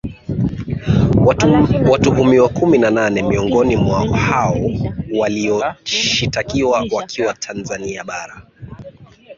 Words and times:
Watuhumiwa 1.89 2.49
kumi 2.49 2.77
na 2.77 2.89
nane 2.91 3.21
miongoni 3.23 3.75
mwa 3.75 4.17
hao 4.17 4.59
walioshitakiwa 5.17 6.85
wakiwa 6.91 7.33
Tanzania 7.33 8.03
Bara 8.03 8.41